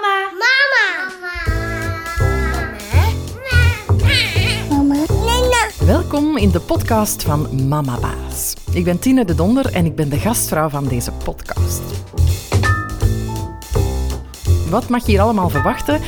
[0.00, 0.30] Mama.
[0.32, 0.84] Mama.
[5.24, 5.68] Mama.
[5.84, 8.54] Welkom in de podcast van Mama Baas.
[8.72, 11.82] Ik ben Tine de Donder en ik ben de gastvrouw van deze podcast.
[14.70, 16.00] Wat mag je hier allemaal verwachten?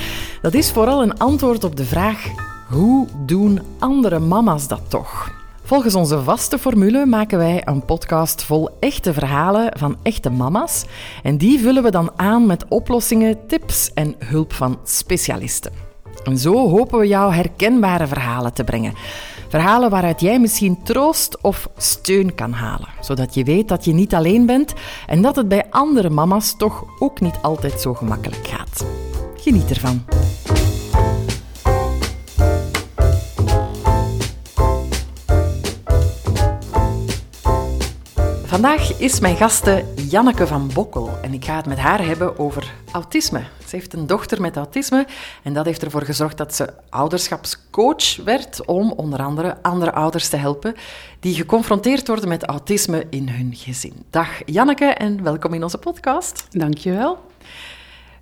[0.42, 2.26] Dat is vooral een antwoord op de vraag:
[2.68, 5.21] hoe doen andere mama's dat toch?
[5.64, 10.84] Volgens onze vaste formule maken wij een podcast vol echte verhalen van echte mama's.
[11.22, 15.72] En die vullen we dan aan met oplossingen, tips en hulp van specialisten.
[16.24, 18.94] En zo hopen we jou herkenbare verhalen te brengen.
[19.48, 24.14] Verhalen waaruit jij misschien troost of steun kan halen, zodat je weet dat je niet
[24.14, 24.74] alleen bent
[25.06, 28.84] en dat het bij andere mama's toch ook niet altijd zo gemakkelijk gaat.
[29.36, 30.04] Geniet ervan.
[38.52, 42.72] Vandaag is mijn gaste Janneke van Bokkel en ik ga het met haar hebben over
[42.90, 43.42] autisme.
[43.66, 45.06] Ze heeft een dochter met autisme
[45.42, 50.36] en dat heeft ervoor gezorgd dat ze ouderschapscoach werd om onder andere andere ouders te
[50.36, 50.74] helpen
[51.20, 53.94] die geconfronteerd worden met autisme in hun gezin.
[54.10, 56.46] Dag Janneke en welkom in onze podcast.
[56.50, 57.18] Dankjewel.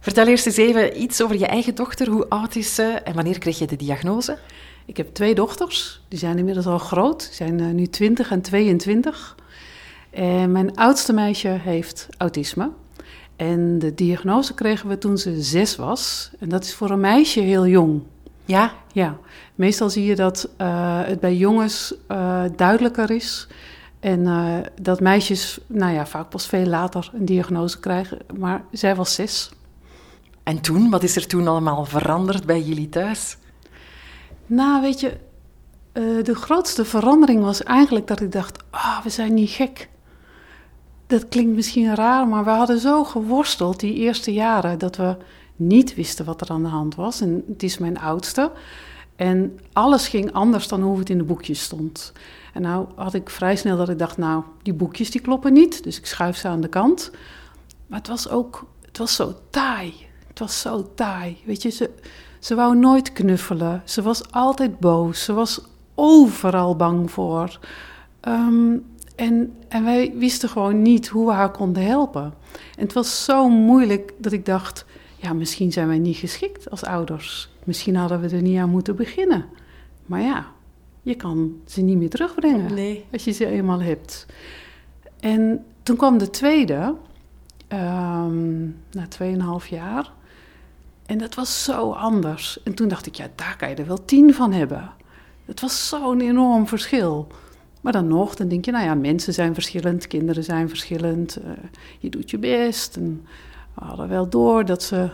[0.01, 2.09] Vertel eerst eens even iets over je eigen dochter.
[2.09, 4.39] Hoe oud is ze en wanneer kreeg je de diagnose?
[4.87, 8.41] Ik heb twee dochters, die zijn inmiddels al groot, die zijn uh, nu 20 en
[8.43, 9.37] 22.
[10.11, 12.71] En mijn oudste meisje heeft autisme.
[13.37, 16.31] En de diagnose kregen we toen ze zes was.
[16.39, 18.03] En dat is voor een meisje heel jong.
[18.45, 18.73] Ja?
[18.93, 19.19] Ja.
[19.55, 23.49] Meestal zie je dat uh, het bij jongens uh, duidelijker is.
[24.01, 28.19] En uh, dat meisjes, nou ja, vaak pas veel later een diagnose krijgen.
[28.39, 29.51] Maar zij was zes.
[30.43, 33.37] En toen, wat is er toen allemaal veranderd bij jullie thuis?
[34.47, 35.17] Nou, weet je,
[36.23, 39.89] de grootste verandering was eigenlijk dat ik dacht: ah, oh, we zijn niet gek
[41.11, 45.17] dat klinkt misschien raar, maar we hadden zo geworsteld die eerste jaren dat we
[45.57, 47.21] niet wisten wat er aan de hand was.
[47.21, 48.53] En het is mijn oudste.
[49.17, 52.13] En alles ging anders dan hoe het in de boekjes stond.
[52.53, 55.83] En nou had ik vrij snel dat ik dacht, nou, die boekjes die kloppen niet.
[55.83, 57.11] Dus ik schuif ze aan de kant.
[57.87, 59.95] Maar het was ook, het was zo taai.
[60.29, 61.37] Het was zo taai.
[61.45, 61.91] Weet je, ze,
[62.39, 63.83] ze wou nooit knuffelen.
[63.85, 65.25] Ze was altijd boos.
[65.25, 65.61] Ze was
[65.95, 67.59] overal bang voor.
[68.29, 68.85] Um,
[69.21, 72.35] en, en wij wisten gewoon niet hoe we haar konden helpen.
[72.53, 74.85] En het was zo moeilijk dat ik dacht,
[75.17, 77.51] ja, misschien zijn wij niet geschikt als ouders.
[77.65, 79.45] Misschien hadden we er niet aan moeten beginnen.
[80.07, 80.47] Maar ja,
[81.03, 83.05] je kan ze niet meer terugbrengen nee.
[83.13, 84.27] als je ze eenmaal hebt.
[85.21, 86.95] En toen kwam de tweede,
[87.69, 90.13] um, na tweeënhalf jaar.
[91.07, 92.63] En dat was zo anders.
[92.63, 94.91] En toen dacht ik, ja, daar kan je er wel tien van hebben.
[95.45, 97.29] Het was zo'n enorm verschil.
[97.81, 101.51] Maar dan nog, dan denk je, nou ja, mensen zijn verschillend, kinderen zijn verschillend, uh,
[101.99, 102.97] je doet je best.
[102.97, 103.27] En
[103.75, 105.11] we hadden wel door dat ze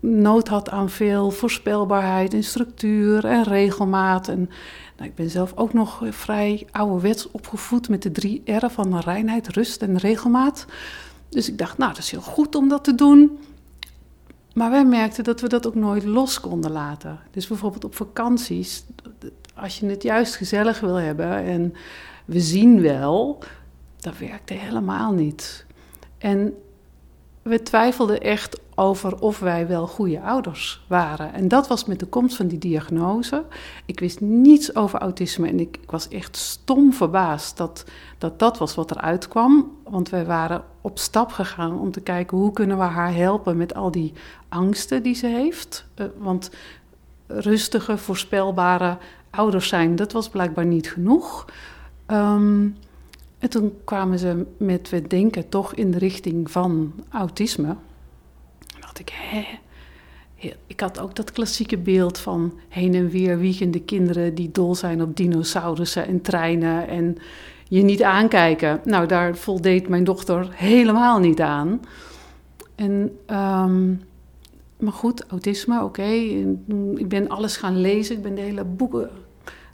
[0.00, 4.28] nood had aan veel voorspelbaarheid en structuur en regelmaat.
[4.28, 4.50] En
[4.96, 9.48] nou, ik ben zelf ook nog vrij ouderwets opgevoed met de drie R van reinheid,
[9.48, 10.66] rust en regelmaat.
[11.28, 13.38] Dus ik dacht, nou, dat is heel goed om dat te doen.
[14.54, 17.18] Maar wij merkten dat we dat ook nooit los konden laten.
[17.30, 18.84] Dus bijvoorbeeld op vakanties,
[19.56, 21.74] als je het juist gezellig wil hebben en
[22.24, 23.42] we zien wel,
[23.96, 25.66] dat werkte helemaal niet.
[26.18, 26.54] En
[27.42, 31.32] we twijfelden echt over of wij wel goede ouders waren.
[31.32, 33.44] En dat was met de komst van die diagnose.
[33.84, 37.84] Ik wist niets over autisme en ik, ik was echt stom verbaasd dat,
[38.18, 39.72] dat dat was wat eruit kwam.
[39.84, 43.74] Want wij waren op stap gegaan om te kijken hoe kunnen we haar helpen met
[43.74, 44.12] al die
[44.48, 45.86] angsten die ze heeft.
[45.96, 46.50] Uh, want
[47.26, 48.98] rustige, voorspelbare
[49.36, 51.44] ouders zijn, dat was blijkbaar niet genoeg.
[52.06, 52.76] Um,
[53.38, 57.68] en toen kwamen ze met, we denken, toch in de richting van autisme.
[57.68, 59.44] En dacht ik, hè?
[60.66, 65.02] Ik had ook dat klassieke beeld van heen en weer wiegende kinderen die dol zijn
[65.02, 67.18] op dinosaurussen en treinen en
[67.68, 68.80] je niet aankijken.
[68.84, 71.80] Nou, daar voldeed mijn dochter helemaal niet aan.
[72.74, 74.02] En, um,
[74.78, 76.10] maar goed, autisme, oké.
[76.94, 78.16] Ik ben alles gaan lezen.
[78.16, 79.10] Ik ben de hele boeken,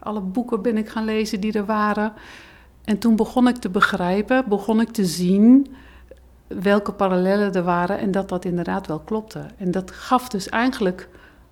[0.03, 2.13] alle boeken ben ik gaan lezen die er waren.
[2.85, 5.75] En toen begon ik te begrijpen, begon ik te zien
[6.47, 9.47] welke parallellen er waren en dat dat inderdaad wel klopte.
[9.57, 11.09] En dat gaf dus eigenlijk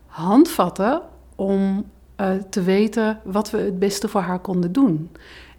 [0.07, 1.03] handvatten
[1.35, 1.85] om
[2.17, 5.11] uh, te weten wat we het beste voor haar konden doen.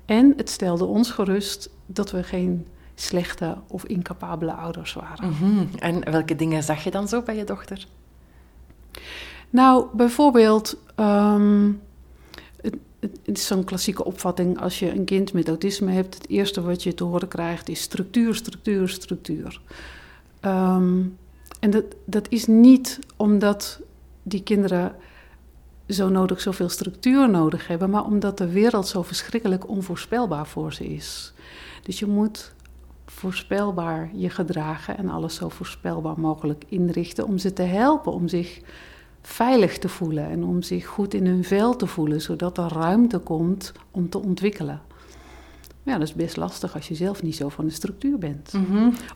[0.06, 5.28] En het stelde ons gerust dat we geen slechte of incapabele ouders waren.
[5.28, 5.70] Mm -hmm.
[5.80, 7.88] En welke dingen zag je dan zo bij je dochter?
[9.50, 10.78] Nou, bijvoorbeeld.
[10.96, 11.82] Um,
[13.02, 16.14] het is zo'n klassieke opvatting als je een kind met autisme hebt.
[16.14, 19.62] Het eerste wat je te horen krijgt is structuur, structuur, structuur.
[20.46, 21.18] Um,
[21.60, 23.82] En dat, dat is niet omdat
[24.24, 24.96] die kinderen
[25.88, 30.94] zo nodig zoveel structuur nodig hebben, maar omdat de wereld zo verschrikkelijk onvoorspelbaar voor ze
[30.94, 31.34] is.
[31.84, 32.54] Dus je moet
[33.06, 38.62] voorspelbaar je gedragen en alles zo voorspelbaar mogelijk inrichten om ze te helpen om zich
[39.22, 43.20] veilig te voelen en om zich goed in hun vel te voelen, zodat er ruimte
[43.20, 44.82] komt om te ontwikkelen.
[45.84, 48.54] Ja, dat is best lastig als je zelf niet zo van de structuur bent.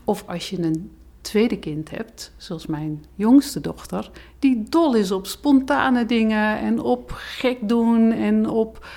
[0.04, 0.92] Of als je een
[1.22, 7.12] tweede kind hebt, zoals mijn jongste dochter, die dol is op spontane dingen en op
[7.16, 8.88] gek doen en op,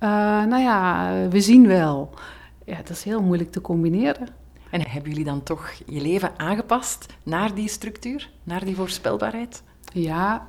[0.00, 0.08] uh,
[0.44, 2.10] nou ja, we zien wel.
[2.64, 4.28] Ja, dat is heel moeilijk te combineren.
[4.70, 9.62] En hebben jullie dan toch je leven aangepast naar die structuur, naar die voorspelbaarheid?
[9.94, 10.46] Ja,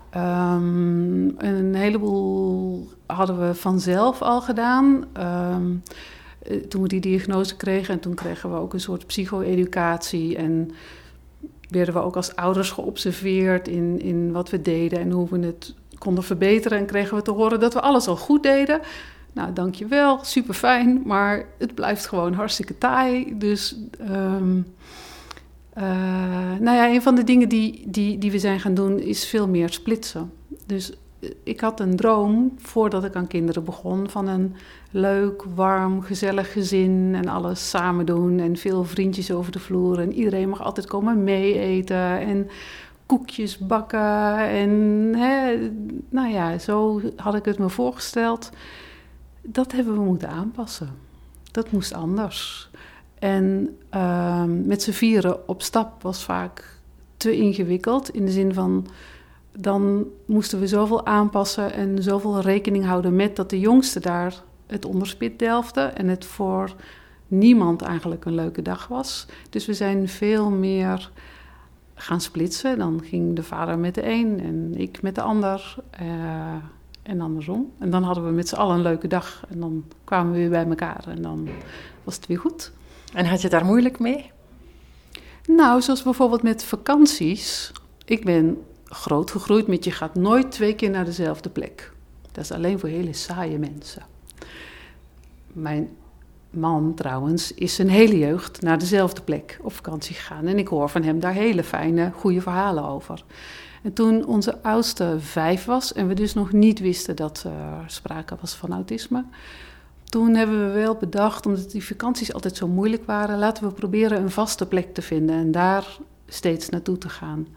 [0.56, 5.06] um, een heleboel hadden we vanzelf al gedaan.
[5.20, 5.84] Um,
[6.70, 10.72] toen we die diagnose kregen en toen kregen we ook een soort psycho-educatie en
[11.70, 15.74] werden we ook als ouders geobserveerd in, in wat we deden en hoe we het
[15.98, 16.78] konden verbeteren.
[16.78, 18.80] En kregen we te horen dat we alles al goed deden.
[19.32, 23.38] Nou, dankjewel, super fijn, maar het blijft gewoon hartstikke taai.
[23.38, 23.78] Dus,
[24.12, 24.66] um,
[25.78, 25.84] uh,
[26.60, 29.48] nou ja, een van de dingen die, die, die we zijn gaan doen is veel
[29.48, 30.32] meer splitsen.
[30.66, 34.56] Dus eh, ik had een droom voordat ik aan kinderen begon van een
[34.92, 40.14] leuk, warm, gezellig gezin en alles samen doen en veel vriendjes over de vloer en
[40.14, 42.48] iedereen mag altijd komen meeeten en
[43.06, 44.70] koekjes bakken en
[45.18, 45.58] hè,
[46.10, 48.50] nou ja, zo had ik het me voorgesteld.
[49.42, 50.90] Dat hebben we moeten aanpassen.
[51.52, 52.70] Dat moest anders.
[53.26, 56.80] En uh, met z'n vieren op stap was vaak
[57.18, 58.88] te ingewikkeld in de zin van
[59.58, 64.86] dan moesten we zoveel aanpassen en zoveel rekening houden met dat de jongste daar het
[64.86, 66.76] onderspit delfde en het voor
[67.28, 69.28] niemand eigenlijk een leuke dag was.
[69.50, 71.12] Dus we zijn veel meer
[71.94, 72.78] gaan splitsen.
[72.78, 75.76] Dan ging de vader met de een en ik met de ander.
[76.02, 76.08] Uh,
[77.04, 77.72] en andersom.
[77.80, 79.46] En dan hadden we met z'n allen een leuke dag.
[79.50, 81.48] En dan kwamen we weer bij elkaar en dan
[82.04, 82.72] was het weer goed.
[83.14, 84.32] En had je daar moeilijk mee?
[85.48, 87.72] Nou, zoals bijvoorbeeld met vakanties.
[88.06, 91.92] Ik ben groot gegroeid met je gaat nooit twee keer naar dezelfde plek.
[92.32, 94.04] Dat is alleen voor hele saaie mensen.
[95.54, 95.90] Mijn
[96.50, 100.48] man trouwens is zijn hele jeugd naar dezelfde plek op vakantie gegaan.
[100.48, 103.24] En ik hoor van hem daar hele fijne, goede verhalen over.
[103.84, 108.36] En toen onze oudste vijf was en we dus nog niet wisten dat er sprake
[108.42, 109.24] was van autisme,
[110.16, 114.22] toen hebben we wel bedacht, omdat die vakanties altijd zo moeilijk waren, laten we proberen
[114.22, 115.98] een vaste plek te vinden en daar
[116.28, 117.48] steeds naartoe te gaan.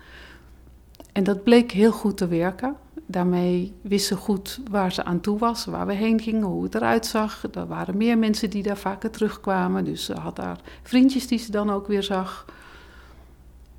[1.12, 2.76] En dat bleek heel goed te werken.
[3.06, 6.74] Daarmee wist ze goed waar ze aan toe was, waar we heen gingen, hoe het
[6.74, 7.44] eruit zag.
[7.52, 11.50] Er waren meer mensen die daar vaker terugkwamen, dus ze had daar vriendjes die ze
[11.50, 12.44] dan ook weer zag.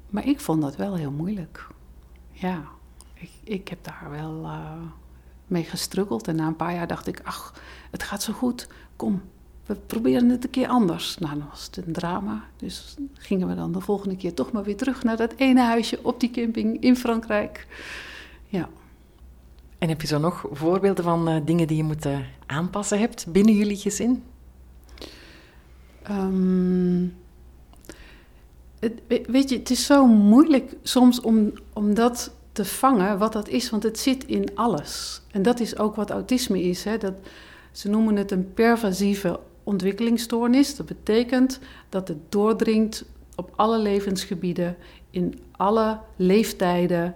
[0.09, 1.67] Maar ik vond dat wel heel moeilijk.
[2.31, 2.63] Ja,
[3.13, 4.71] ik, ik heb daar wel uh,
[5.49, 6.27] mee gestruggeld.
[6.27, 7.53] En na een paar jaar dacht ik, ach,
[7.91, 8.67] het gaat zo goed.
[8.95, 9.21] Kom,
[9.65, 11.17] we proberen het een keer anders.
[11.17, 12.43] Nou, dan was het een drama.
[12.57, 15.99] Dus gingen we dan de volgende keer toch maar weer terug naar dat ene huisje
[16.01, 17.67] op die camping in Frankrijk.
[18.47, 18.69] Ja.
[19.77, 23.25] En heb je zo nog voorbeelden van uh, dingen die je moet uh, aanpassen hebt
[23.27, 24.23] binnen jullie gezin?
[26.09, 27.15] Um,
[28.79, 33.47] het, weet je, het is zo moeilijk soms om, om dat te vangen, wat dat
[33.47, 35.21] is, want het zit in alles.
[35.31, 36.83] En dat is ook wat autisme is.
[36.83, 36.97] Hè?
[36.97, 37.13] Dat,
[37.71, 40.75] ze noemen het een pervasieve ontwikkelingsstoornis.
[40.75, 44.75] Dat betekent dat het doordringt op alle levensgebieden,
[45.09, 47.15] in alle leeftijden.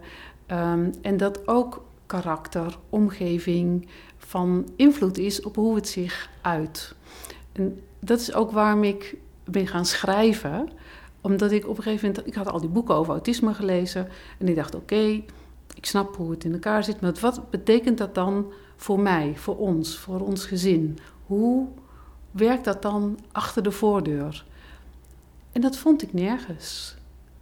[0.51, 3.87] Um, en dat ook karakter, omgeving
[4.17, 6.95] van invloed is op hoe het zich uit.
[7.51, 10.69] En dat is ook waarom ik ben gaan schrijven
[11.23, 14.07] omdat ik op een gegeven moment, ik had al die boeken over autisme gelezen
[14.39, 15.23] en ik dacht, oké,
[15.75, 19.57] ik snap hoe het in elkaar zit, maar wat betekent dat dan voor mij, voor
[19.57, 20.97] ons, voor ons gezin?
[21.25, 21.67] Hoe
[22.31, 24.45] werkt dat dan achter de voordeur?
[25.51, 26.95] En dat vond ik nergens.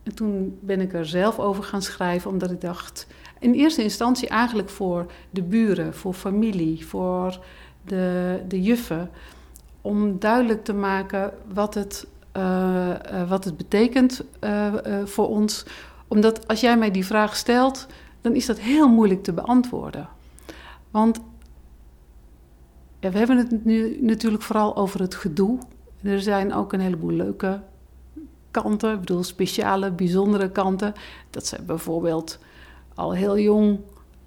[0.03, 3.07] En toen ben ik er zelf over gaan schrijven, omdat ik dacht,
[3.39, 7.39] in eerste instantie eigenlijk voor de buren, voor familie, voor
[7.85, 9.09] de, de juffen,
[9.81, 12.07] om duidelijk te maken wat het
[13.27, 14.73] wat het betekent uh,
[15.05, 15.65] voor ons.
[16.07, 17.87] Omdat als jij mij die vraag stelt,
[18.21, 20.07] dan is dat heel moeilijk te beantwoorden.
[20.91, 21.19] Want
[22.99, 25.59] we hebben het nu natuurlijk vooral over het gedoe.
[26.03, 27.61] Er zijn ook een heleboel leuke
[28.51, 30.93] kanten, ik bedoel speciale, bijzondere kanten.
[31.29, 32.39] Dat ze bijvoorbeeld
[32.95, 33.79] al heel jong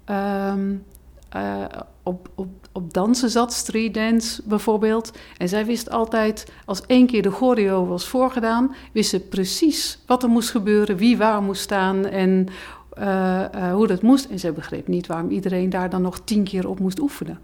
[0.05, 0.83] um,
[1.29, 1.63] eh,
[2.03, 5.11] op, op, op dansen zat, street dance bijvoorbeeld.
[5.37, 10.23] En zij wist altijd, als één keer de choreo was voorgedaan, wist ze precies wat
[10.23, 12.47] er moest gebeuren, wie waar moest staan en
[12.93, 14.25] eh, eh, hoe dat moest.
[14.25, 17.39] En ze begreep niet waarom iedereen daar dan nog tien keer op moest oefenen.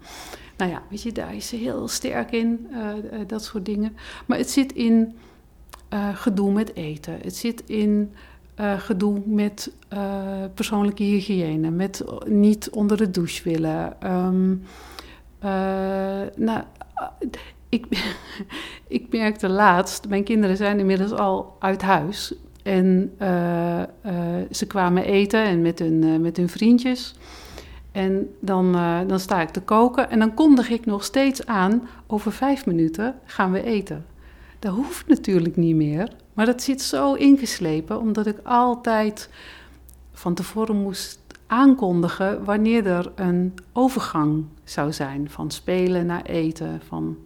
[0.56, 2.66] Nou ja, weet je, daar is ze heel sterk in,
[3.26, 3.96] dat soort dingen.
[4.26, 5.14] Maar het zit in
[6.14, 7.18] gedoe met eten.
[7.22, 8.12] Het zit in
[8.62, 10.00] uh, gedoe met uh,
[10.54, 13.96] persoonlijke hygiëne, met niet onder de douche willen.
[14.12, 14.62] Um,
[15.44, 15.50] uh,
[16.36, 16.62] nou,
[17.68, 17.86] ik,
[18.88, 22.34] ik merkte laatst, mijn kinderen zijn inmiddels al uit huis.
[22.62, 23.12] En
[24.50, 27.14] ze kwamen eten en met hun, met hun vriendjes.
[27.92, 28.72] En dan,
[29.06, 33.14] dan sta ik te koken en dan kondig ik nog steeds aan: over vijf minuten
[33.24, 34.04] gaan we eten.
[34.62, 39.28] Dat hoeft natuurlijk niet meer, maar dat zit zo ingeslepen, omdat ik altijd
[40.12, 47.16] van tevoren moest aankondigen wanneer er een overgang zou zijn van spelen naar eten van,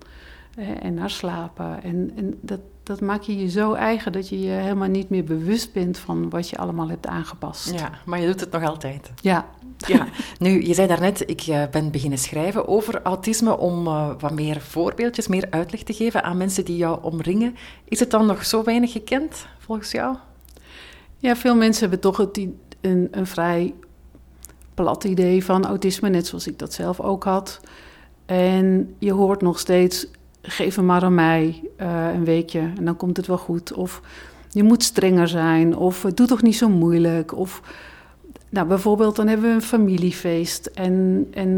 [0.81, 1.83] en naar slapen.
[1.83, 5.25] En, en dat, dat maak je je zo eigen dat je je helemaal niet meer
[5.25, 7.71] bewust bent van wat je allemaal hebt aangepast.
[7.71, 9.11] Ja, maar je doet het nog altijd.
[9.21, 9.47] Ja.
[9.76, 10.07] ja.
[10.38, 14.61] Nu, je zei daarnet, ik uh, ben beginnen schrijven over autisme om uh, wat meer
[14.61, 17.57] voorbeeldjes, meer uitleg te geven aan mensen die jou omringen.
[17.85, 20.16] Is het dan nog zo weinig gekend, volgens jou?
[21.19, 22.47] Ja, veel mensen hebben toch het,
[22.81, 23.75] een, een vrij
[24.75, 27.61] plat idee van autisme, net zoals ik dat zelf ook had.
[28.26, 30.07] En je hoort nog steeds
[30.47, 33.73] geef hem maar aan mij uh, een weekje en dan komt het wel goed.
[33.73, 34.00] Of
[34.50, 37.37] je moet strenger zijn, of doe toch niet zo moeilijk.
[37.37, 37.62] Of
[38.49, 40.67] nou, bijvoorbeeld, dan hebben we een familiefeest.
[40.67, 41.49] En, en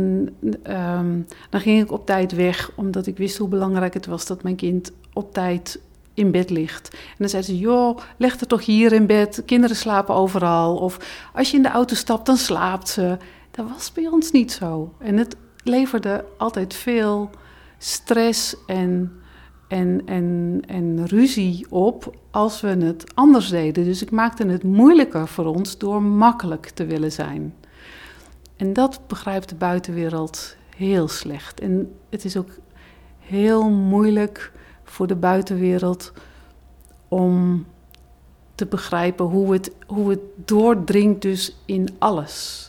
[0.70, 4.42] um, dan ging ik op tijd weg, omdat ik wist hoe belangrijk het was dat
[4.42, 5.80] mijn kind op tijd
[6.14, 6.88] in bed ligt.
[6.92, 9.42] En dan zei ze: Joh, leg er toch hier in bed.
[9.46, 10.76] Kinderen slapen overal.
[10.76, 10.98] Of
[11.34, 13.16] als je in de auto stapt, dan slaapt ze.
[13.50, 14.92] Dat was bij ons niet zo.
[14.98, 17.30] En het leverde altijd veel
[17.78, 19.12] stress en,
[19.68, 23.84] en, en, en ruzie op als we het anders deden.
[23.84, 27.54] Dus ik maakte het moeilijker voor ons door makkelijk te willen zijn.
[28.56, 31.60] En dat begrijpt de buitenwereld heel slecht.
[31.60, 32.50] En het is ook
[33.18, 34.52] heel moeilijk
[34.84, 36.12] voor de buitenwereld
[37.08, 37.66] om
[38.54, 42.67] te begrijpen hoe het, hoe het doordringt dus in alles.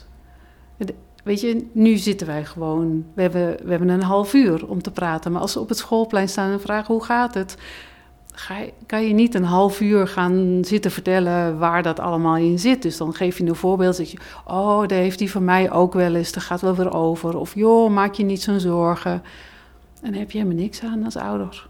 [1.24, 3.04] Weet je, nu zitten wij gewoon.
[3.14, 5.32] We hebben, we hebben een half uur om te praten.
[5.32, 7.56] Maar als ze op het schoolplein staan en vragen hoe gaat het,
[8.32, 12.58] ga je, kan je niet een half uur gaan zitten vertellen waar dat allemaal in
[12.58, 12.82] zit.
[12.82, 13.96] Dus dan geef je een voorbeeld.
[13.96, 16.32] Zeg je, oh, daar heeft die van mij ook wel eens.
[16.32, 17.36] Dat gaat wel weer over.
[17.36, 19.22] Of joh, maak je niet zo'n zorgen.
[20.02, 21.68] En daar heb je helemaal niks aan als ouder.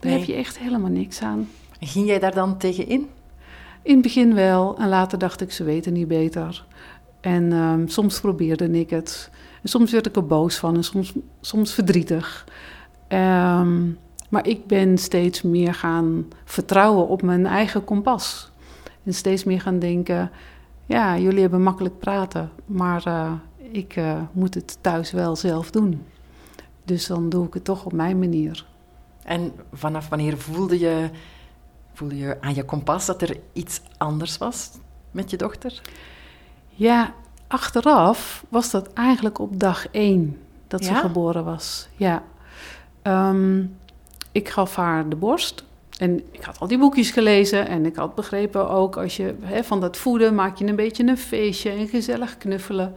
[0.00, 1.48] Daar heb je echt helemaal niks aan.
[1.80, 3.08] Ging jij daar dan tegen in?
[3.82, 4.76] In het begin wel.
[4.78, 6.64] En later dacht ik, ze weten niet beter.
[7.20, 9.30] En um, soms probeerde ik het.
[9.62, 12.46] En soms werd ik er boos van en soms, soms verdrietig.
[13.08, 13.98] Um,
[14.28, 18.50] maar ik ben steeds meer gaan vertrouwen op mijn eigen kompas.
[19.04, 20.30] En steeds meer gaan denken:
[20.86, 23.32] ja, jullie hebben makkelijk praten, maar uh,
[23.72, 26.02] ik uh, moet het thuis wel zelf doen.
[26.84, 28.66] Dus dan doe ik het toch op mijn manier.
[29.22, 31.10] En vanaf wanneer voelde je,
[31.92, 34.70] voelde je aan je kompas dat er iets anders was
[35.10, 35.82] met je dochter?
[36.80, 37.14] Ja,
[37.46, 41.88] achteraf was dat eigenlijk op dag één dat ze geboren was.
[41.96, 42.22] Ja.
[43.02, 43.76] Um,
[44.32, 45.64] ik gaf haar de borst.
[45.98, 49.64] En ik had al die boekjes gelezen en ik had begrepen ook als je hè,
[49.64, 52.94] van dat voeden maak je een beetje een feestje en gezellig knuffelen.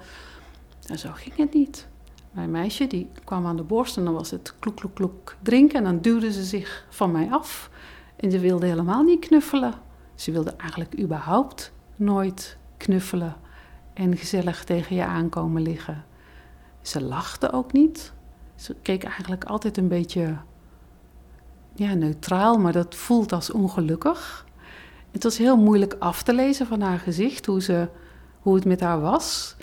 [0.88, 1.88] En zo ging het niet.
[2.32, 5.78] Mijn meisje die kwam aan de borst en dan was het kloek, kloek, kloek drinken
[5.78, 7.70] en dan duwde ze zich van mij af.
[8.16, 9.74] En ze wilde helemaal niet knuffelen.
[10.16, 13.42] Ze wilde eigenlijk überhaupt nooit knuffelen
[13.94, 16.04] en gezellig tegen je aankomen liggen.
[16.82, 18.14] Ze lachte ook niet.
[18.56, 20.38] Ze keek eigenlijk altijd een beetje
[21.76, 24.46] ja, neutraal, maar dat voelt als ongelukkig.
[25.12, 27.88] Het was heel moeilijk af te lezen van haar gezicht hoe, ze,
[28.40, 29.56] hoe het met haar was.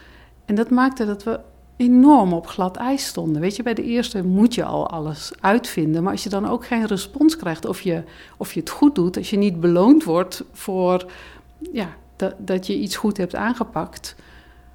[0.44, 1.40] En dat maakte dat we
[1.76, 3.40] enorm op glad ijs stonden.
[3.40, 6.02] Weet je, bij de eerste moet je al alles uitvinden.
[6.02, 8.02] Maar als je dan ook geen respons krijgt of je,
[8.36, 11.10] of je het goed doet, als je niet beloond wordt voor
[11.72, 11.88] ja,
[12.20, 14.14] dat, dat je iets goed hebt aangepakt.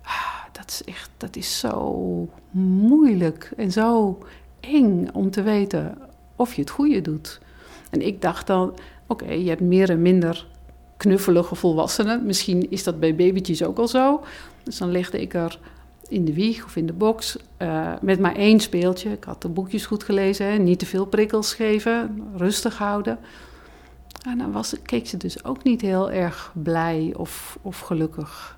[0.01, 4.19] Ah, dat is echt, dat is zo moeilijk en zo
[4.59, 5.97] eng om te weten
[6.35, 7.39] of je het goede doet.
[7.89, 8.73] En ik dacht dan,
[9.07, 10.47] oké, je hebt meer en minder
[10.97, 12.25] knuffelige volwassenen.
[12.25, 14.23] Misschien is dat bij babytjes ook al zo.
[14.63, 15.59] Dus dan legde ik er
[16.07, 19.11] in de wieg of in de box uh, met maar één speeltje.
[19.11, 23.19] Ik had de boekjes goed gelezen, hè, niet te veel prikkels geven, rustig houden.
[24.25, 28.57] En dan was, keek ze dus ook niet heel erg blij of, of gelukkig.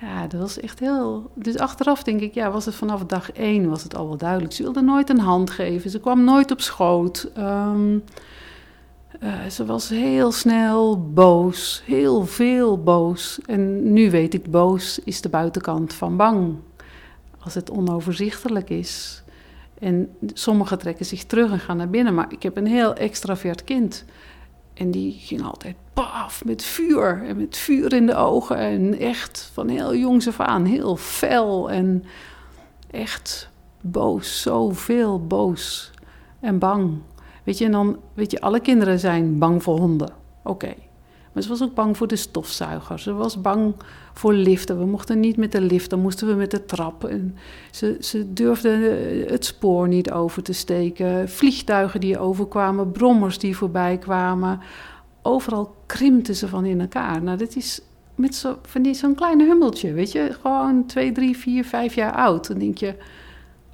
[0.00, 1.30] Ja, dat was echt heel...
[1.34, 4.52] Dus achteraf denk ik, ja, was het vanaf dag één was het al wel duidelijk.
[4.52, 5.90] Ze wilde nooit een hand geven.
[5.90, 7.30] Ze kwam nooit op schoot.
[7.34, 7.98] Ehm,
[9.20, 11.82] eh, ze was heel snel boos.
[11.84, 13.38] Heel veel boos.
[13.46, 16.54] En nu weet ik, boos is de buitenkant van bang.
[17.38, 19.22] Als het onoverzichtelijk is.
[19.78, 22.14] En sommigen trekken zich terug en gaan naar binnen.
[22.14, 24.04] Maar ik heb een heel extravert kind.
[24.76, 27.22] En die ging altijd paf, met vuur.
[27.26, 28.56] En met vuur in de ogen.
[28.56, 31.70] En echt van heel jongs af aan heel fel.
[31.70, 32.04] En
[32.90, 34.42] echt boos.
[34.42, 35.90] Zoveel boos.
[36.40, 36.98] En bang.
[37.44, 40.12] Weet je, en dan, weet je, alle kinderen zijn bang voor honden.
[40.42, 40.74] Oké.
[41.36, 42.98] Maar ze was ook bang voor de stofzuiger.
[42.98, 43.74] Ze was bang
[44.12, 44.78] voor liften.
[44.78, 47.04] We mochten niet met de lift, dan moesten we met de trap.
[47.04, 47.36] En
[47.70, 48.68] ze, ze durfde
[49.28, 51.28] het spoor niet over te steken.
[51.28, 54.60] Vliegtuigen die overkwamen, brommers die voorbij kwamen.
[55.22, 57.22] Overal krimpten ze van in elkaar.
[57.22, 57.80] Nou, dit is
[58.14, 60.36] met zo, van zo'n kleine hummeltje, weet je.
[60.40, 62.48] Gewoon twee, drie, vier, vijf jaar oud.
[62.48, 62.94] Dan denk je,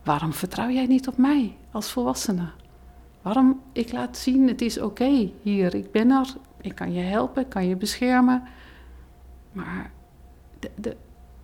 [0.05, 2.49] waarom vertrouw jij niet op mij als volwassene?
[3.23, 7.43] Waarom ik laat zien, het is oké hier, ik ben er, ik kan je helpen,
[7.43, 8.43] ik kan je beschermen.
[9.53, 9.91] Maar
[10.59, 10.97] de, de,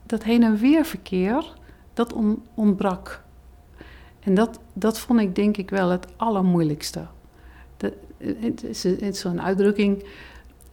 [0.07, 1.55] dat heen en weer verkeer,
[1.95, 3.23] dat on, ontbrak.
[4.21, 7.07] En dat, dat vond ik denk ik wel het allermoeilijkste.
[7.77, 10.05] De, het is, het is zo'n uitdrukking,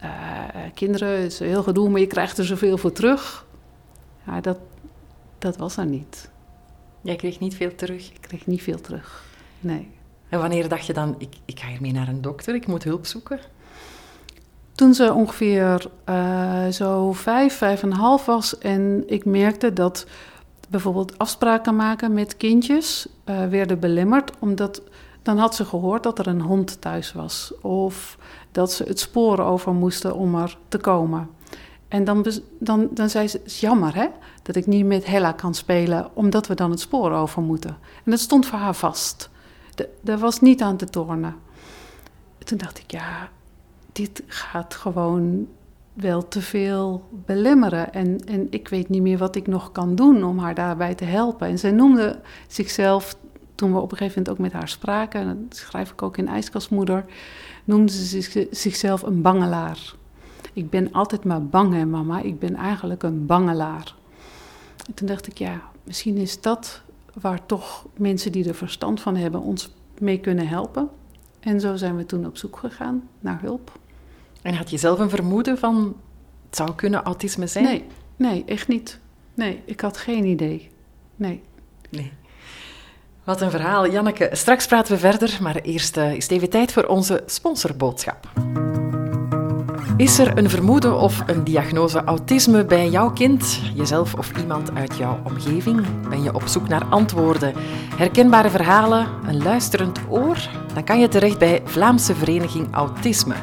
[0.02, 3.46] uh, kinderen, het is heel gedoe, maar je krijgt er zoveel voor terug.
[4.26, 4.58] Ja, dat,
[5.38, 6.30] dat was er niet.
[7.00, 8.10] Jij kreeg niet veel terug?
[8.10, 9.24] Ik kreeg niet veel terug,
[9.60, 9.88] nee.
[10.28, 13.06] En wanneer dacht je dan, ik, ik ga hiermee naar een dokter, ik moet hulp
[13.06, 13.40] zoeken?
[14.76, 20.06] Toen ze ongeveer uh, zo vijf, vijf en een half was en ik merkte dat
[20.68, 24.82] bijvoorbeeld afspraken maken met kindjes uh, werden belemmerd, omdat
[25.22, 28.18] dan had ze gehoord dat er een hond thuis was of
[28.52, 31.30] dat ze het spoor over moesten om er te komen.
[31.88, 32.26] En dan,
[32.58, 34.06] dan, dan zei ze, jammer hè,
[34.42, 37.78] dat ik niet met Hella kan spelen, omdat we dan het spoor over moeten.
[38.04, 39.30] En dat stond voor haar vast.
[40.00, 41.36] Daar was niet aan te tornen.
[42.44, 43.30] Toen dacht ik, ja,
[43.96, 45.46] dit gaat gewoon
[45.92, 47.92] wel te veel belemmeren.
[47.92, 51.04] En, en ik weet niet meer wat ik nog kan doen om haar daarbij te
[51.04, 51.48] helpen.
[51.48, 53.16] En zij noemde zichzelf,
[53.54, 56.28] toen we op een gegeven moment ook met haar spraken, dat schrijf ik ook in
[56.28, 57.04] IJskastmoeder,
[57.64, 59.94] noemde ze zichzelf een bangelaar.
[60.52, 62.20] Ik ben altijd maar bang, hè, mama.
[62.20, 63.94] Ik ben eigenlijk een bangelaar.
[64.86, 66.82] En toen dacht ik, ja, misschien is dat
[67.20, 70.88] waar toch mensen die er verstand van hebben ons mee kunnen helpen.
[71.40, 73.78] En zo zijn we toen op zoek gegaan naar hulp.
[74.46, 75.96] En had je zelf een vermoeden van
[76.46, 77.64] het zou kunnen autisme zijn?
[77.64, 77.84] Nee,
[78.16, 78.98] nee, echt niet.
[79.34, 80.70] Nee, ik had geen idee.
[81.16, 81.42] Nee.
[81.90, 82.12] Nee.
[83.24, 84.28] Wat een verhaal, Janneke.
[84.32, 88.28] Straks praten we verder, maar eerst uh, is het even tijd voor onze sponsorboodschap.
[89.96, 94.96] Is er een vermoeden of een diagnose autisme bij jouw kind, jezelf of iemand uit
[94.96, 96.08] jouw omgeving?
[96.08, 97.52] Ben je op zoek naar antwoorden,
[97.96, 100.38] herkenbare verhalen, een luisterend oor?
[100.74, 103.34] Dan kan je terecht bij Vlaamse Vereniging Autisme.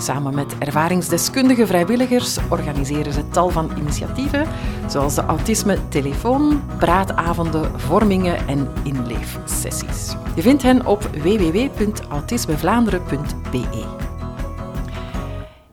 [0.00, 4.46] Samen met ervaringsdeskundige vrijwilligers organiseren ze tal van initiatieven,
[4.88, 10.14] zoals de Autisme Telefoon, praatavonden, vormingen en inleefsessies.
[10.34, 13.84] Je vindt hen op www.autismevlaanderen.be.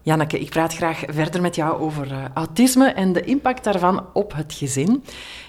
[0.02, 4.34] Janneke, ik praat graag verder met jou over uh, autisme en de impact daarvan op
[4.36, 5.04] het gezin.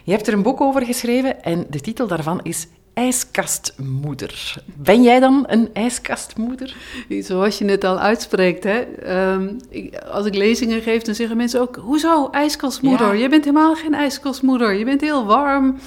[0.04, 4.62] Je hebt er een boek over geschreven en de titel daarvan is ijskastmoeder.
[4.74, 6.76] Ben jij dan een ijskastmoeder?
[7.08, 8.64] Zoals je het al uitspreekt.
[8.64, 8.84] Hè?
[9.32, 11.76] Um, ik, als ik lezingen geef, dan zeggen mensen ook...
[11.76, 13.14] Hoezo ijskastmoeder?
[13.14, 13.22] Ja.
[13.22, 14.72] Je bent helemaal geen ijskastmoeder.
[14.72, 15.78] Je bent heel warm.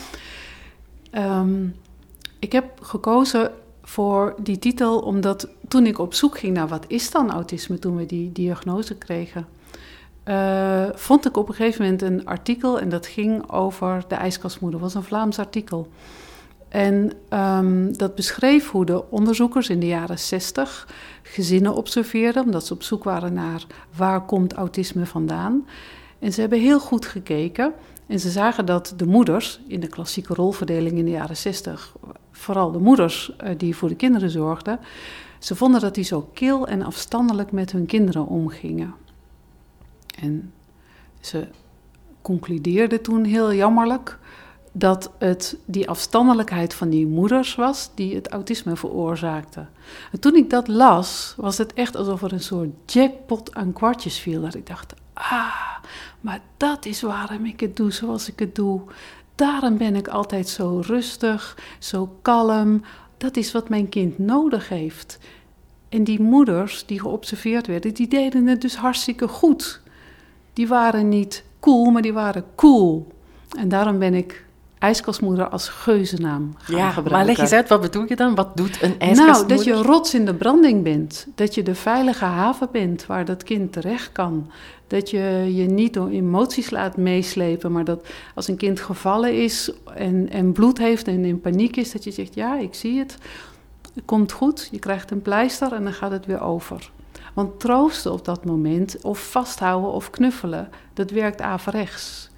[1.12, 1.76] Um,
[2.40, 3.52] ik heb gekozen
[3.84, 7.80] voor die titel omdat toen ik op zoek ging naar wat is dan autisme...
[7.80, 9.48] toen we die diagnose kregen...
[10.26, 14.80] Uh, vond ik op een gegeven moment een artikel en dat ging over de ijskastmoeder.
[14.80, 15.88] Dat was een Vlaams artikel.
[16.72, 20.88] En um, dat beschreef hoe de onderzoekers in de jaren 60
[21.22, 25.68] gezinnen observeerden, omdat ze op zoek waren naar waar komt autisme vandaan.
[26.20, 27.74] En ze hebben heel goed gekeken
[28.08, 31.96] en ze zagen dat de moeders in de klassieke rolverdeling in de jaren 60,
[32.32, 34.80] vooral de moeders uh, die voor de kinderen zorgden,
[35.40, 38.94] ze vonden dat die zo kil en afstandelijk met hun kinderen omgingen.
[40.20, 40.54] En
[41.20, 41.48] ze
[42.22, 44.20] concludeerden toen heel jammerlijk
[44.72, 49.66] dat het die afstandelijkheid van die moeders was die het autisme veroorzaakte.
[50.12, 54.20] En toen ik dat las, was het echt alsof er een soort jackpot aan kwartjes
[54.20, 54.42] viel.
[54.42, 55.78] Dat ik dacht, ah,
[56.22, 58.82] maar dat is waarom ik het doe zoals ik het doe.
[59.36, 62.84] Daarom ben ik altijd zo rustig, zo kalm.
[63.18, 65.20] Dat is wat mijn kind nodig heeft.
[65.90, 69.82] En die moeders die geobserveerd werden, die deden het dus hartstikke goed.
[70.54, 73.08] Die waren niet cool, maar die waren cool.
[73.58, 74.46] En daarom ben ik
[74.82, 77.12] ijskastmoeder als geuzennaam gaan Ja, gebruiken.
[77.12, 78.36] maar leg eens uit, wat bedoel je dan?
[78.36, 79.26] Wat doet een ijskastmoeder?
[79.36, 81.28] Nou, dat je rots in de branding bent.
[81.36, 84.52] Dat je de veilige haven bent waar dat kind terecht kan.
[84.88, 89.72] Dat je je niet door emoties laat meeslepen, maar dat als een kind gevallen is
[89.96, 93.18] en, en bloed heeft en in paniek is, dat je zegt: Ja, ik zie het.
[93.94, 96.90] Het komt goed, je krijgt een pleister en dan gaat het weer over.
[97.34, 102.30] Want troosten op dat moment, of vasthouden of knuffelen, dat werkt averechts.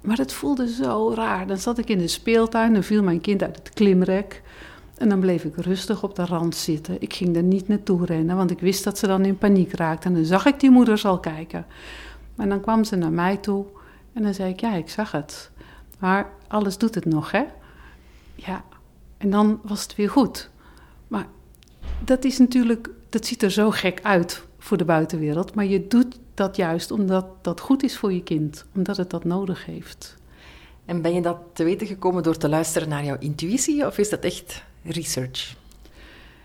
[0.00, 1.46] Maar het voelde zo raar.
[1.46, 4.42] Dan zat ik in de speeltuin en viel mijn kind uit het klimrek.
[4.96, 6.96] En dan bleef ik rustig op de rand zitten.
[7.02, 10.08] Ik ging er niet naartoe rennen, want ik wist dat ze dan in paniek raakte.
[10.08, 11.66] En dan zag ik die moeders al kijken.
[12.34, 13.64] Maar dan kwam ze naar mij toe
[14.12, 15.50] en dan zei ik, ja, ik zag het.
[15.98, 17.44] Maar alles doet het nog, hè?
[18.34, 18.64] Ja,
[19.16, 20.50] en dan was het weer goed.
[21.08, 21.26] Maar
[22.04, 25.54] dat is natuurlijk, dat ziet er zo gek uit voor de buitenwereld.
[25.54, 29.24] Maar je doet dat juist omdat dat goed is voor je kind, omdat het dat
[29.24, 30.16] nodig heeft.
[30.84, 34.10] En ben je dat te weten gekomen door te luisteren naar jouw intuïtie of is
[34.10, 35.56] dat echt research?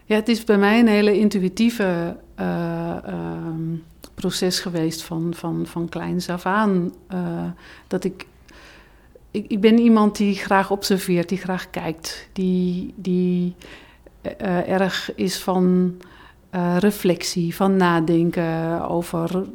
[0.05, 3.47] Ja, het is bij mij een hele intuïtieve uh, uh,
[4.13, 6.93] proces geweest van, van, van kleins af aan.
[7.13, 7.45] Uh,
[7.87, 8.25] dat ik,
[9.31, 13.55] ik, ik ben iemand die graag observeert, die graag kijkt, die, die
[14.41, 15.95] uh, erg is van
[16.55, 19.45] uh, reflectie, van nadenken over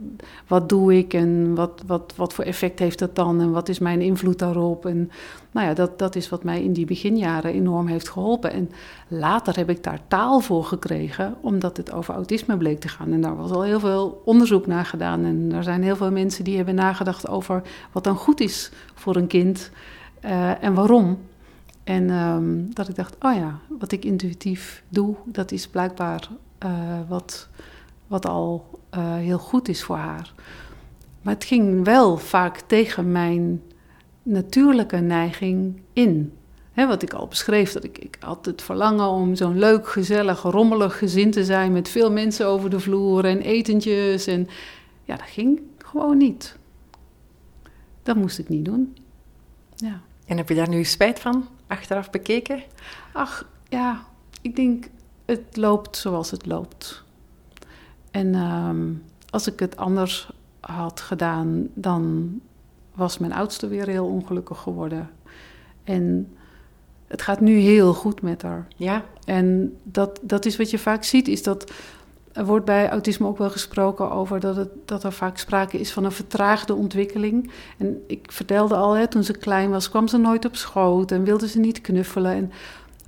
[0.46, 3.78] wat doe ik en wat, wat, wat voor effect heeft dat dan en wat is
[3.78, 4.86] mijn invloed daarop.
[4.86, 5.10] En
[5.50, 8.52] nou ja, dat, dat is wat mij in die beginjaren enorm heeft geholpen.
[8.52, 8.70] En
[9.08, 13.12] later heb ik daar taal voor gekregen, omdat het over autisme bleek te gaan.
[13.12, 15.24] En daar was al heel veel onderzoek naar gedaan.
[15.24, 19.16] En er zijn heel veel mensen die hebben nagedacht over wat dan goed is voor
[19.16, 19.70] een kind
[20.24, 21.18] uh, en waarom.
[21.84, 26.28] En um, dat ik dacht, oh ja, wat ik intuïtief doe, dat is blijkbaar
[27.08, 27.48] wat,
[28.06, 30.32] wat al uh, heel goed is voor haar.
[31.22, 33.62] Maar het ging wel vaak tegen mijn
[34.22, 36.32] natuurlijke neiging in.
[36.72, 40.42] He, wat ik al beschreef, dat ik, ik had het verlangen om zo'n leuk, gezellig,
[40.42, 44.26] rommelig gezin te zijn met veel mensen over de vloer en etentjes.
[44.26, 44.48] En
[45.04, 46.56] ja, dat ging gewoon niet.
[48.02, 48.96] Dat moest ik niet doen.
[49.76, 50.00] Ja.
[50.26, 52.62] En heb je daar nu spijt van, achteraf bekeken?
[53.12, 54.04] Ach, ja,
[54.42, 54.86] ik denk,
[55.28, 57.02] het loopt zoals het loopt.
[58.10, 62.32] En um, als ik het anders had gedaan, dan
[62.94, 65.10] was mijn oudste weer heel ongelukkig geworden.
[65.84, 66.36] En
[67.06, 68.66] het gaat nu heel goed met haar.
[68.76, 69.04] Ja.
[69.24, 71.72] En dat, dat is wat je vaak ziet, is dat
[72.32, 75.92] er wordt bij autisme ook wel gesproken over dat, het, dat er vaak sprake is
[75.92, 77.50] van een vertraagde ontwikkeling.
[77.78, 81.24] En ik vertelde al, hè, toen ze klein was, kwam ze nooit op schoot en
[81.24, 82.32] wilde ze niet knuffelen.
[82.32, 82.52] En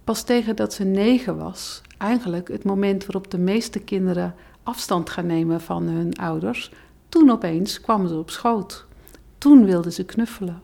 [0.05, 5.27] pas tegen dat ze negen was, eigenlijk het moment waarop de meeste kinderen afstand gaan
[5.27, 6.73] nemen van hun ouders,
[7.09, 8.87] toen opeens kwam ze op schoot.
[9.39, 10.63] Toen wilde ze knuffelen.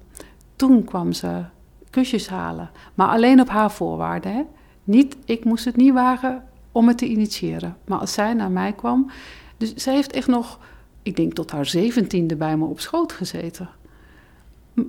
[0.57, 1.45] Toen kwam ze
[1.91, 2.71] kusjes halen.
[2.95, 4.33] Maar alleen op haar voorwaarden.
[4.33, 4.43] Hè?
[4.85, 7.77] Niet, ik moest het niet wagen om het te initiëren.
[7.85, 9.11] Maar als zij naar mij kwam.
[9.57, 10.59] Dus zij heeft echt nog,
[11.03, 13.69] ik denk tot haar zeventiende bij me op schoot gezeten.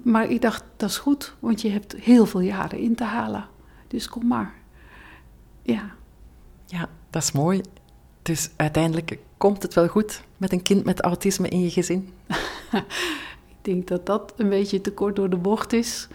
[0.04, 3.48] Maar ik dacht, dat is goed, want je hebt heel veel jaren in te halen.
[3.88, 4.54] Dus kom maar.
[5.62, 5.96] Ja.
[6.68, 7.62] Ja, dat is mooi.
[8.22, 12.14] Dus uiteindelijk komt het wel goed met een kind met autisme in je gezin?
[13.48, 16.08] ik denk dat dat een beetje te kort door de bocht is.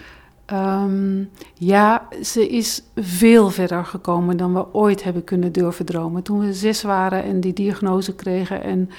[0.52, 6.22] Um, ja, ze is veel verder gekomen dan we ooit hebben kunnen durven dromen.
[6.22, 8.90] Toen we zes waren en die diagnose kregen en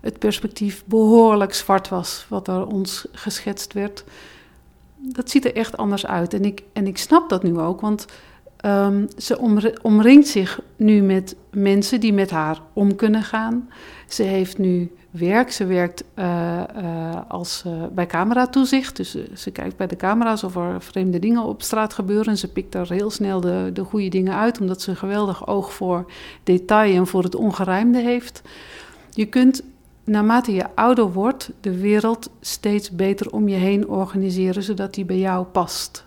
[0.00, 4.04] het perspectief behoorlijk zwart was, wat er ons geschetst werd.
[4.96, 6.34] Dat ziet er echt anders uit.
[6.34, 8.06] En ik, en ik snap dat nu ook, want
[8.64, 9.38] um, ze
[9.82, 13.68] omringt zich nu met mensen die met haar om kunnen gaan.
[14.08, 15.52] Ze heeft nu werk.
[15.52, 18.96] Ze werkt uh, uh, als, uh, bij cameratoezicht.
[18.96, 22.26] Dus ze kijkt bij de camera's of er vreemde dingen op straat gebeuren.
[22.26, 25.46] En ze pikt daar heel snel de, de goede dingen uit, omdat ze een geweldig
[25.46, 26.10] oog voor
[26.42, 28.42] detail en voor het ongerijmde heeft.
[29.10, 29.62] Je kunt
[30.04, 35.18] naarmate je ouder wordt, de wereld steeds beter om je heen organiseren, zodat die bij
[35.18, 36.06] jou past.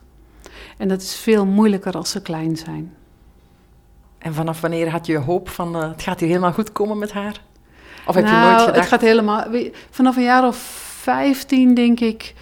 [0.77, 2.93] En dat is veel moeilijker als ze klein zijn.
[4.17, 7.41] En vanaf wanneer had je hoop van het gaat hier helemaal goed komen met haar?
[8.05, 8.75] Of heb nou, je nooit gedacht?
[8.75, 9.45] Het gaat helemaal.
[9.89, 10.57] Vanaf een jaar of
[11.01, 12.33] 15, denk ik,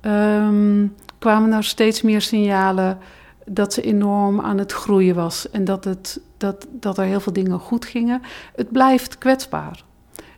[0.00, 2.98] um, kwamen er steeds meer signalen
[3.46, 5.50] dat ze enorm aan het groeien was.
[5.50, 8.22] En dat, het, dat, dat er heel veel dingen goed gingen.
[8.54, 9.84] Het blijft kwetsbaar.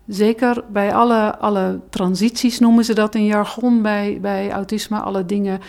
[0.07, 5.61] Zeker bij alle, alle transities noemen ze dat in jargon bij, bij autisme, alle dingen,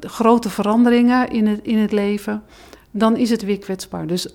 [0.00, 2.42] grote veranderingen in het, in het leven,
[2.90, 4.06] dan is het weer kwetsbaar.
[4.06, 4.28] Dus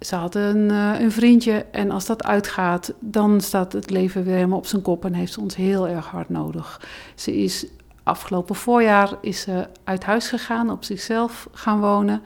[0.00, 4.34] ze had een, eh, een vriendje en als dat uitgaat, dan staat het leven weer
[4.34, 6.80] helemaal op zijn kop en heeft ze ons heel erg hard nodig.
[7.14, 7.66] Ze is
[8.02, 9.46] afgelopen voorjaar is
[9.84, 12.22] uit huis gegaan, op zichzelf gaan wonen.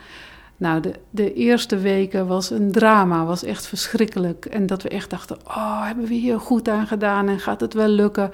[0.56, 4.44] Nou, de, de eerste weken was een drama, was echt verschrikkelijk.
[4.44, 7.74] En dat we echt dachten, oh, hebben we hier goed aan gedaan en gaat het
[7.74, 8.30] wel lukken?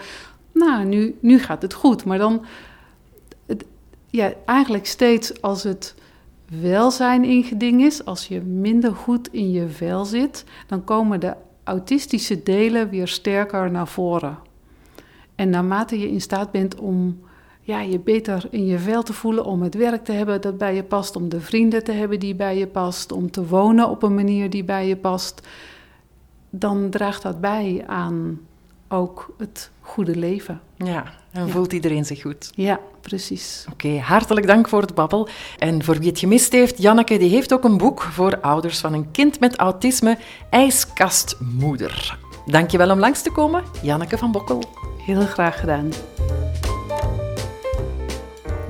[0.52, 2.44] Nou, nu, nu gaat het goed, maar dan,
[4.06, 5.94] ja, eigenlijk steeds als het
[6.48, 11.34] welzijn in geding is, als je minder goed in je vel zit, dan komen de
[11.64, 14.38] autistische delen weer sterker naar voren.
[15.34, 17.20] En naarmate je in staat bent om
[17.60, 20.74] ja, je beter in je vel te voelen, om het werk te hebben dat bij
[20.74, 24.02] je past, om de vrienden te hebben die bij je past, om te wonen op
[24.02, 25.48] een manier die bij je past,
[26.50, 28.40] dan draagt dat bij aan
[28.88, 30.60] ook het goede leven.
[30.76, 31.04] Ja,
[31.36, 32.50] en voelt iedereen zich goed.
[32.54, 33.66] Ja, precies.
[33.72, 35.28] Oké, hartelijk dank voor het babbel.
[35.58, 38.92] En voor wie het gemist heeft, Janneke die heeft ook een boek voor ouders van
[38.92, 40.18] een kind met autisme,
[40.50, 42.18] IJskastmoeder.
[42.46, 44.62] Dankjewel om langs te komen, Janneke van Bokkel.
[45.06, 45.92] Heel graag gedaan.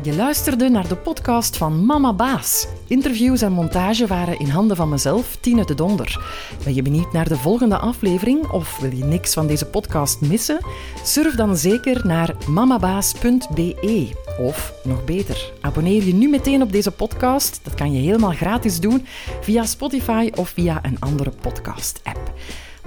[0.02, 2.66] Je luisterde naar de podcast van Mama Baas.
[2.88, 6.20] Interviews en montage waren in handen van mezelf, Tine de Donder.
[6.64, 10.58] Ben je benieuwd naar de volgende aflevering of wil je niks van deze podcast missen?
[11.02, 14.08] Surf dan zeker naar mamabaas.be.
[14.38, 17.60] Of nog beter, abonneer je nu meteen op deze podcast.
[17.62, 19.06] Dat kan je helemaal gratis doen
[19.40, 22.34] via Spotify of via een andere podcast-app.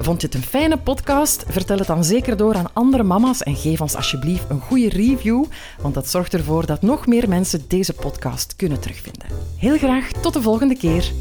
[0.02, 1.44] Vond je het een fijne podcast?
[1.48, 5.46] Vertel het dan zeker door aan andere mama's en geef ons alsjeblieft een goede review,
[5.82, 9.26] want dat zorgt ervoor dat nog meer mensen deze podcast kunnen terugvinden.
[9.58, 11.12] Heel graag tot de volgende keer.